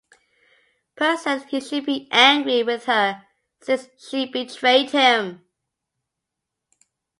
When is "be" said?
1.85-2.09